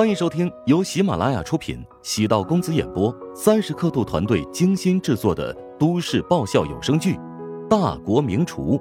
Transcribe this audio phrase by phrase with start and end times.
[0.00, 7.16] 欢迎收听由喜马拉雅出品、喜道公子演播、三十刻度团队精心制作的都市爆笑有声剧
[7.68, 8.78] 《大国名厨》，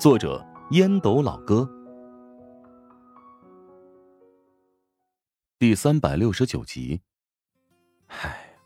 [0.00, 1.68] 作者烟斗老哥，
[5.58, 7.02] 第三百六十九集。
[8.06, 8.56] 唉，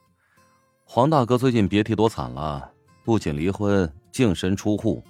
[0.84, 2.70] 黄大哥最近别提多惨了，
[3.04, 5.02] 不仅离婚、净身出户，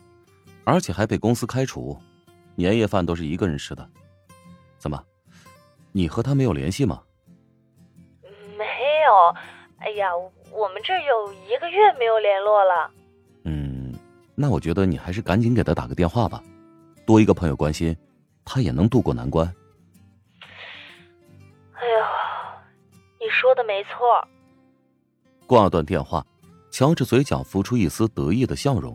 [0.64, 1.94] 而且还被公司开除，
[2.54, 3.86] 年夜饭都是一个人吃的。
[4.78, 4.98] 怎么？
[5.92, 7.02] 你和他没有联系吗？
[8.56, 8.64] 没
[9.06, 9.34] 有，
[9.78, 10.08] 哎呀，
[10.52, 12.90] 我们这有一个月没有联络了。
[13.44, 13.94] 嗯，
[14.34, 16.42] 那我觉得你还是赶紧给他打个电话吧，
[17.06, 17.96] 多一个朋友关心，
[18.44, 19.46] 他也能渡过难关。
[21.72, 22.04] 哎呦，
[23.18, 23.90] 你说的没错。
[25.46, 26.24] 挂断电话，
[26.70, 28.94] 乔治嘴角浮出一丝得意的笑容。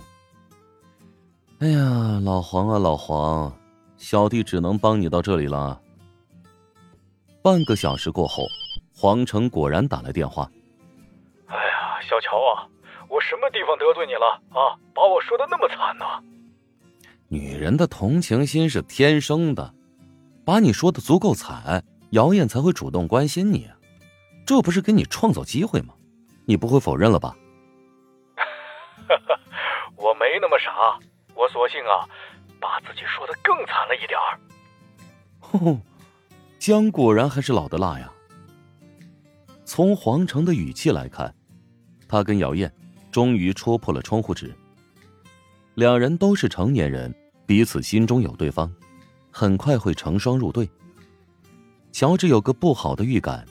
[1.60, 3.52] 哎呀，老黄啊，老黄，
[3.98, 5.82] 小弟只能帮你到这里了。
[7.46, 8.48] 半个小时过后，
[8.92, 10.50] 黄成果然打来电话。
[11.46, 12.66] 哎呀，小乔啊，
[13.08, 14.74] 我什么地方得罪你了啊？
[14.96, 16.06] 把我说的那么惨呢？
[17.28, 19.72] 女人的同情心是天生的，
[20.44, 23.70] 把你说的足够惨，姚燕才会主动关心你。
[24.44, 25.94] 这不是给你创造机会吗？
[26.48, 27.36] 你不会否认了吧？
[29.96, 30.98] 我没那么傻，
[31.36, 32.10] 我索性啊，
[32.60, 34.40] 把自己说的更惨了一点儿。
[35.42, 35.80] 哼。
[36.66, 38.12] 姜果然还是老的辣呀。
[39.66, 41.32] 从黄成的语气来看，
[42.08, 42.74] 他跟姚燕
[43.12, 44.52] 终于戳破了窗户纸。
[45.76, 47.14] 两人都是成年人，
[47.46, 48.74] 彼此心中有对方，
[49.30, 50.68] 很快会成双入对。
[51.92, 53.46] 乔治有个不好的预感，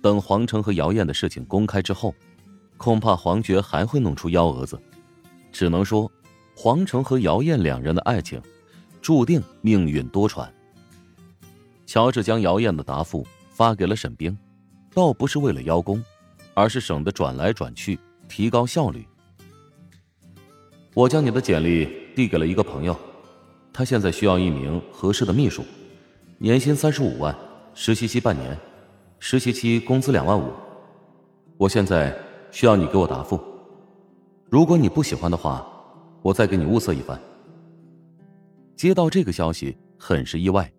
[0.00, 2.14] 等黄成和姚燕的事情公开之后，
[2.78, 4.80] 恐怕黄觉还会弄出幺蛾子。
[5.52, 6.10] 只能说，
[6.56, 8.40] 黄成和姚燕两人的爱情，
[9.02, 10.48] 注定命运多舛。
[11.86, 14.36] 乔治将姚燕的答复发给了沈冰，
[14.92, 16.02] 倒不是为了邀功，
[16.52, 17.98] 而是省得转来转去，
[18.28, 19.06] 提高效率。
[20.92, 22.96] 我将你的简历递给了一个朋友，
[23.72, 25.64] 他现在需要一名合适的秘书，
[26.38, 27.34] 年薪三十五万，
[27.72, 28.58] 实习期半年，
[29.20, 30.52] 实习期工资两万五。
[31.56, 32.14] 我现在
[32.50, 33.40] 需要你给我答复，
[34.50, 35.66] 如果你不喜欢的话，
[36.20, 37.20] 我再给你物色一番。
[38.74, 40.70] 接到这个消息，很是意外。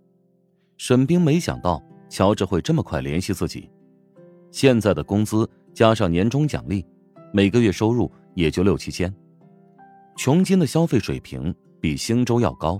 [0.77, 3.69] 沈冰没想到乔治会这么快联系自己，
[4.51, 6.85] 现在的工资加上年终奖励，
[7.33, 9.13] 每个月收入也就六七千。
[10.15, 12.79] 琼金的消费水平比星洲要高，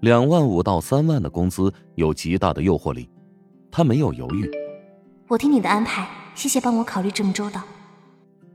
[0.00, 3.08] 两万五到三万的工资有极大的诱惑力。
[3.70, 4.50] 他没有犹豫，
[5.28, 7.62] 我听你的安排，谢谢帮我考虑这么周到。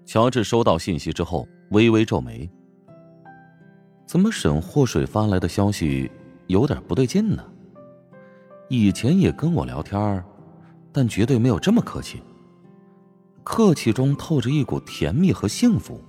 [0.05, 2.49] 乔治收到信息之后微微皱眉，
[4.07, 6.09] 怎么沈祸水发来的消息
[6.47, 7.45] 有点不对劲呢？
[8.71, 10.23] 以前也跟我聊天
[10.91, 12.21] 但绝对没有这么客气。
[13.43, 15.99] 客气中透着一股甜蜜和幸福。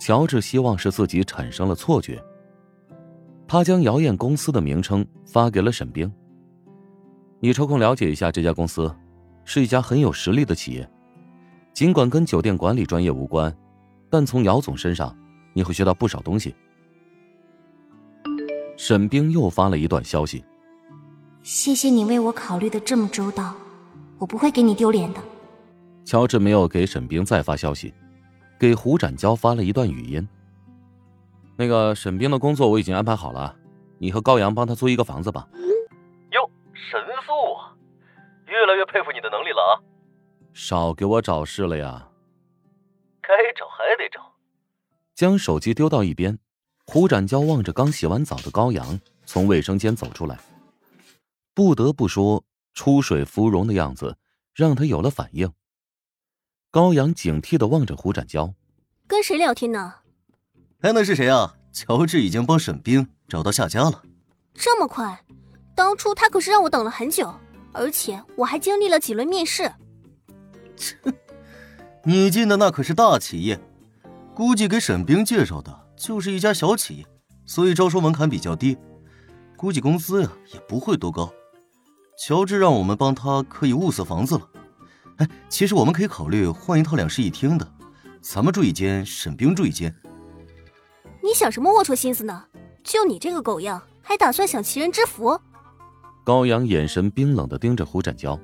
[0.00, 2.22] 乔治希望是自己产生了错觉。
[3.46, 6.10] 他将姚燕公司的名称发给了沈冰。
[7.38, 8.90] 你抽空了解一下这家公司，
[9.44, 10.88] 是一家很有实力的企业。
[11.74, 13.54] 尽管跟酒店管理专业无关，
[14.08, 15.14] 但从姚总身上
[15.52, 16.54] 你会学到不少东西。
[18.78, 20.42] 沈冰又发了一段消息。
[21.42, 23.54] 谢谢你为我考虑的这么周到，
[24.18, 25.20] 我不会给你丢脸的。
[26.04, 27.92] 乔治没有给沈冰再发消息，
[28.58, 30.28] 给胡展娇发了一段语音。
[31.56, 33.56] 那个沈冰的工作我已经安排好了，
[33.98, 35.48] 你和高阳帮他租一个房子吧。
[36.30, 37.74] 哟，神速啊！
[38.46, 39.72] 越来越佩服你的能力了啊！
[40.52, 42.08] 少给我找事了呀！
[43.20, 44.32] 该找还得找。
[45.14, 46.38] 将手机丢到一边，
[46.86, 50.38] 胡展娇望着刚洗完澡的高阳从卫生间走出来。
[51.54, 54.16] 不得不说，出水芙蓉的样子
[54.54, 55.52] 让他有了反应。
[56.70, 58.54] 高阳警惕的望着胡展娇，
[59.06, 59.94] 跟谁聊天呢？
[60.80, 61.54] 哎，那是谁啊？
[61.72, 64.02] 乔治已经帮沈冰找到下家了。
[64.54, 65.24] 这么快？
[65.74, 67.32] 当初他可是让我等了很久，
[67.72, 69.70] 而且我还经历了几轮面试。
[70.76, 70.96] 切，
[72.04, 73.60] 你进的那可是大企业，
[74.34, 77.06] 估计给沈冰介绍的就是一家小企业，
[77.46, 78.76] 所以招收门槛比较低，
[79.56, 81.32] 估计工资呀也不会多高。
[82.24, 84.48] 乔治让我们帮他可以物色房子了，
[85.16, 87.68] 哎，其实我们可以考虑换一套两室一厅的，
[88.20, 89.92] 咱们住一间，沈冰住一间。
[91.20, 92.44] 你想什么龌龊心思呢？
[92.84, 95.36] 就你这个狗样，还打算享齐人之福？
[96.22, 98.38] 高阳眼神冰冷的盯着胡展娇，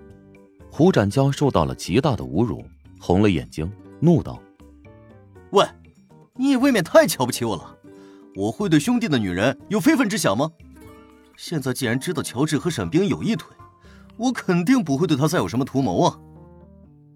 [0.73, 2.65] 胡展娇受到了极大的侮辱，
[2.99, 4.43] 红了眼睛，怒道
[5.55, 5.65] ：“喂，
[6.35, 7.79] 你也未免太瞧不起我了，
[8.35, 10.51] 我会对兄弟的女人有非分之想吗？”
[11.39, 13.57] 现在既然知道乔治和沈冰有一腿，
[14.19, 16.19] 我肯定不会对他再有什么图谋啊。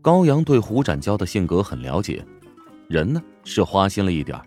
[0.01, 2.25] 高阳对胡展娇的性格很了解，
[2.89, 4.41] 人呢是花心了一点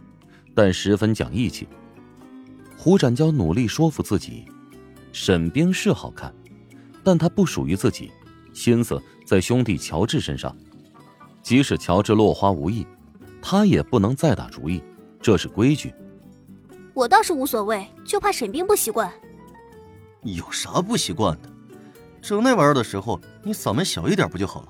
[0.54, 1.68] 但十分讲义气。
[2.78, 4.46] 胡展娇努力说服自己，
[5.12, 6.34] 沈冰是好看，
[7.04, 8.12] 但他不属于自己，
[8.54, 10.56] 心思在兄弟乔治身上。
[11.42, 12.86] 即使乔治落花无意，
[13.42, 14.82] 他也不能再打主意，
[15.22, 15.94] 这是规矩。
[16.94, 19.12] 我倒是无所谓，就怕沈冰不习惯。
[20.24, 21.50] 有啥不习惯的？
[22.28, 24.70] 整那玩意儿的时候，你嗓门小一点不就好了？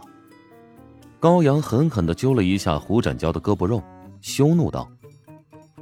[1.22, 3.81] 高阳狠狠的揪了一下胡展娇的胳膊肉，
[4.19, 4.92] 羞怒道：“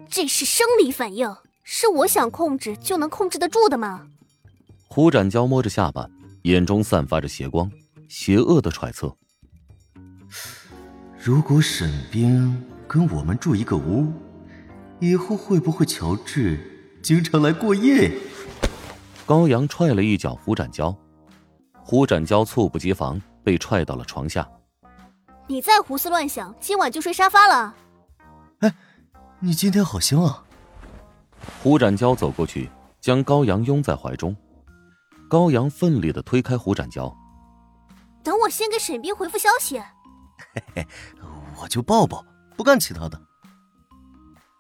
[0.08, 4.06] 这是生理反应，是我想控制就能控制得住的吗？”
[4.88, 6.08] 胡展娇摸着下巴，
[6.44, 7.72] 眼中散发着邪光，
[8.08, 9.12] 邪恶的揣测
[11.18, 14.14] ：“如果沈冰跟我们住一个屋。”
[15.02, 18.12] 以后会不会乔治经常来过夜？
[19.26, 20.96] 高阳踹了一脚胡展娇，
[21.86, 24.48] 胡展娇猝不及防被踹到了床下。
[25.48, 27.76] 你再胡思乱想，今晚就睡沙发了。
[28.60, 28.74] 哎，
[29.40, 30.44] 你今天好香啊！
[31.62, 32.72] 胡展娇走过去，
[33.02, 34.34] 将高阳拥在怀中。
[35.28, 37.14] 高阳奋力的推开胡展娇，
[38.24, 39.78] 等我先给沈冰回复消息。
[40.56, 40.88] 嘿嘿，
[41.62, 42.24] 我就抱抱，
[42.56, 43.20] 不干其他的。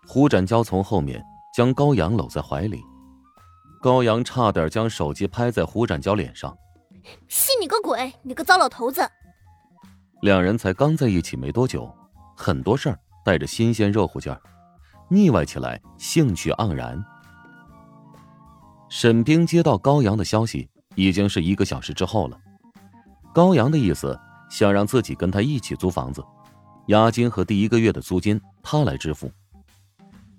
[0.05, 1.23] 胡展娇从后面
[1.55, 2.83] 将高阳搂在怀里，
[3.81, 6.53] 高阳差点将手机拍在胡展娇脸上。
[7.27, 8.13] 信你个鬼！
[8.21, 9.01] 你个糟老头子！
[10.21, 11.93] 两人才刚在一起没多久，
[12.35, 14.41] 很多事儿带着新鲜热乎劲儿，
[15.09, 17.03] 腻歪起来，兴趣盎然。
[18.89, 22.39] 沈冰接到高阳的消息，已经是一个小时之后了。
[23.33, 24.17] 高阳的意思
[24.49, 26.23] 想让自己跟他一起租房子，
[26.87, 29.31] 押金和第一个月的租金他来支付。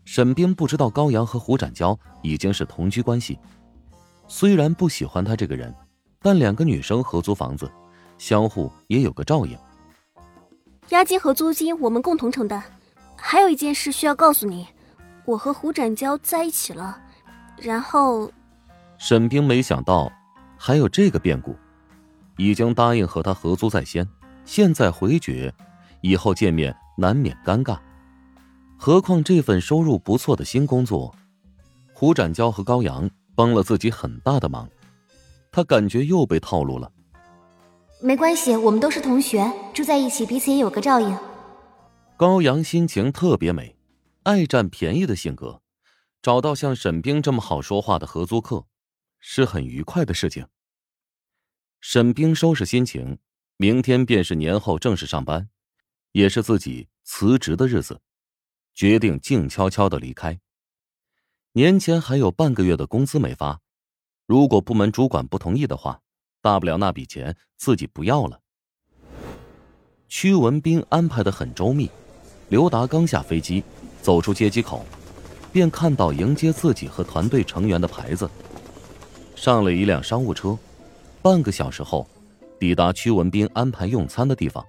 [0.05, 3.39] 沈冰不知道高阳和胡展娇已经是同居关系，
[4.29, 5.75] 虽然不喜欢他这个人，
[6.25, 7.71] 但两个女生合租房子，
[8.17, 9.59] 相互也有个照应。
[10.89, 12.65] 押金和租金我们共同承担。
[13.15, 14.67] 还有一件事需要告诉你，
[15.27, 16.99] 我和胡展娇在一起了，
[17.59, 18.33] 然后……
[18.97, 20.11] 沈冰没想到
[20.57, 21.55] 还有这个变故，
[22.39, 24.09] 已经答应和他合租在先，
[24.47, 25.53] 现在回绝，
[26.01, 27.79] 以后见面难免尴尬。
[28.79, 31.15] 何况这份收入不错的新工作，
[31.93, 34.67] 胡展娇和高阳帮了自己很大的忙，
[35.55, 36.91] 他感觉又被套路了。
[38.03, 41.17] 没关系，我们都是同学，住在一起，彼此也有个照应。
[42.17, 43.77] 高阳心情特别美，
[44.25, 45.63] 爱占便宜的性格，
[46.21, 48.67] 找到像沈冰这么好说话的合租客，
[49.21, 50.45] 是很愉快的事情。
[51.81, 53.19] 沈冰收拾心情，
[53.57, 55.49] 明天便是年后正式上班，
[56.11, 58.01] 也是自己辞职的日子。
[58.75, 60.41] 决定静悄悄的离开。
[61.53, 63.61] 年前还有半个月的工资没发，
[64.27, 66.01] 如果部门主管不同意的话，
[66.41, 68.41] 大不了那笔钱自己不要了。
[70.09, 71.91] 屈文斌安排的很周密，
[72.49, 73.63] 刘达刚下飞机，
[74.01, 74.85] 走出接机口，
[75.53, 78.31] 便看到迎接自己和团队成员的牌子，
[79.35, 80.57] 上了一辆商务车，
[81.21, 82.07] 半个小时后，
[82.59, 84.65] 抵达屈文斌安排用餐的地方。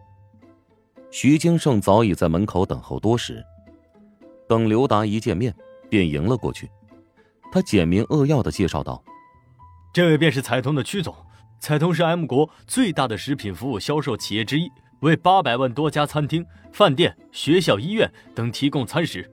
[1.12, 3.42] 徐金胜早已在门口等候多时。
[4.50, 5.56] 等刘达一见面，
[5.90, 6.70] 便迎了过去。
[7.52, 9.02] 他简明扼要的介绍道
[9.96, 11.16] ：“这位便是彩通的曲总。
[11.58, 19.32] 彩通是 M 国最大的食品服务销售企业之一，为八百万多家餐厅、饭店、学校、医院等提供餐食。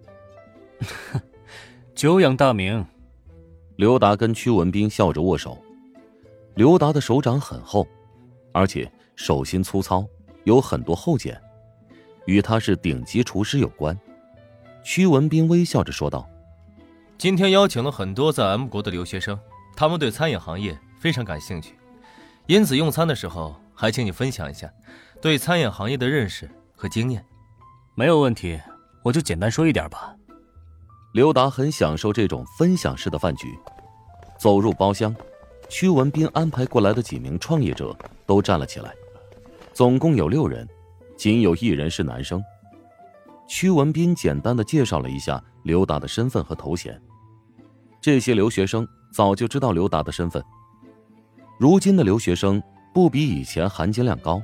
[1.96, 2.86] 久仰大名。”
[3.74, 5.60] 刘达跟屈文斌笑着握手。
[6.54, 7.84] 刘达的手掌很厚，
[8.52, 10.06] 而且手心粗糙，
[10.44, 11.36] 有很多厚茧，
[12.26, 13.98] 与他是顶级厨师有关。
[14.84, 16.24] 屈文斌微笑着说道
[17.18, 19.36] ：“今天邀请了很多在 M 国的留学生，
[19.82, 21.74] 他们对餐饮行业非常感兴趣，
[22.46, 24.72] 因此用餐的时候还请你分享一下
[25.20, 27.26] 对餐饮行业的认识和经验。”
[27.96, 28.60] 没有问题，
[29.02, 30.14] 我就简单说一点吧。
[31.14, 33.58] 刘达很享受这种分享式的饭局。
[34.38, 35.12] 走入包厢，
[35.68, 37.92] 屈文斌安排过来的几名创业者
[38.24, 38.94] 都站了起来，
[39.72, 40.64] 总共有六人，
[41.16, 42.40] 仅有一人是男生。
[43.48, 47.02] 屈文斌简单的介绍了一下刘达的身份和头衔。
[48.00, 50.42] 这些留学生早就知道刘达的身份。
[51.58, 52.60] 如今的留学生
[52.92, 54.42] 不比以前含金量高，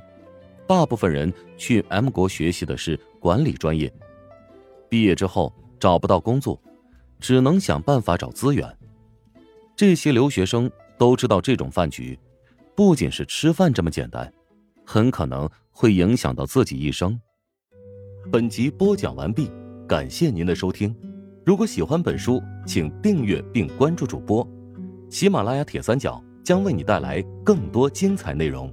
[0.67, 3.93] 大部分人去 M 国学习的是管理专业，
[4.89, 6.61] 毕业之后找不到工作，
[7.19, 8.73] 只能想办法找资源。
[9.75, 12.19] 这些留学生都知道，这种饭局
[12.77, 14.33] 不仅是吃饭这么简单，
[14.85, 17.19] 很可能会影响到自己一生。
[18.31, 19.51] 本集播讲完毕，
[19.89, 20.95] 感谢您的收听。
[21.47, 24.47] 如果喜欢本书，请订阅并关注主播。
[25.11, 26.23] 喜马拉雅铁三角。
[26.49, 28.73] 将为你带来更多精彩内容。